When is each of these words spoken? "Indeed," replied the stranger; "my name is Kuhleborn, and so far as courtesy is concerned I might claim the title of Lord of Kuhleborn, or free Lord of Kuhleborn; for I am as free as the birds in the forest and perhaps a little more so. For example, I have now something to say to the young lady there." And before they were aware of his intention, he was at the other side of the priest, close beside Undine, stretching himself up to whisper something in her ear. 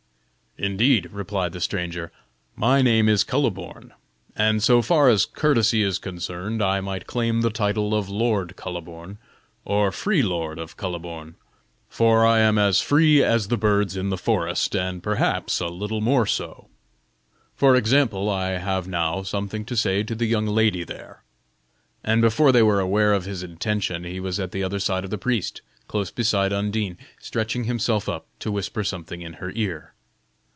"Indeed," 0.57 1.09
replied 1.13 1.53
the 1.53 1.61
stranger; 1.61 2.11
"my 2.57 2.81
name 2.81 3.07
is 3.07 3.23
Kuhleborn, 3.23 3.91
and 4.35 4.61
so 4.61 4.81
far 4.81 5.07
as 5.07 5.25
courtesy 5.25 5.81
is 5.81 5.97
concerned 5.97 6.61
I 6.61 6.81
might 6.81 7.07
claim 7.07 7.39
the 7.39 7.49
title 7.49 7.95
of 7.95 8.09
Lord 8.09 8.51
of 8.51 8.57
Kuhleborn, 8.57 9.17
or 9.63 9.93
free 9.93 10.21
Lord 10.21 10.59
of 10.59 10.75
Kuhleborn; 10.75 11.35
for 11.87 12.25
I 12.25 12.39
am 12.39 12.57
as 12.57 12.81
free 12.81 13.23
as 13.23 13.47
the 13.47 13.55
birds 13.55 13.95
in 13.95 14.09
the 14.09 14.17
forest 14.17 14.75
and 14.75 15.01
perhaps 15.01 15.61
a 15.61 15.67
little 15.67 16.01
more 16.01 16.25
so. 16.25 16.67
For 17.55 17.77
example, 17.77 18.29
I 18.29 18.57
have 18.57 18.89
now 18.89 19.23
something 19.23 19.63
to 19.63 19.77
say 19.77 20.03
to 20.03 20.15
the 20.15 20.27
young 20.27 20.45
lady 20.47 20.83
there." 20.83 21.23
And 22.03 22.21
before 22.21 22.51
they 22.51 22.61
were 22.61 22.81
aware 22.81 23.13
of 23.13 23.23
his 23.23 23.41
intention, 23.41 24.03
he 24.03 24.19
was 24.19 24.37
at 24.37 24.51
the 24.51 24.65
other 24.65 24.79
side 24.79 25.05
of 25.05 25.11
the 25.11 25.17
priest, 25.17 25.61
close 25.87 26.11
beside 26.11 26.51
Undine, 26.51 26.97
stretching 27.21 27.63
himself 27.63 28.09
up 28.09 28.27
to 28.39 28.51
whisper 28.51 28.83
something 28.83 29.21
in 29.21 29.35
her 29.39 29.53
ear. 29.55 29.93